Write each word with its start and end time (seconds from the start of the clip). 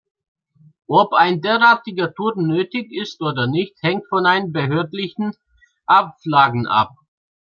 Ob 0.87 1.13
ein 1.13 1.41
derartiger 1.43 2.11
Turm 2.15 2.47
nötig 2.47 2.91
ist 2.91 3.21
oder 3.21 3.45
nicht, 3.45 3.75
hängt 3.83 4.07
von 4.09 4.51
behördlichen 4.51 5.35
Auflagen 5.85 6.65
ab. 6.65 6.95